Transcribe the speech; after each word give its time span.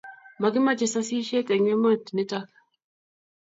makimache 0.41 0.85
sasishet 0.93 1.47
eng 1.53 1.69
emet 1.73 2.05
nitok 2.15 2.49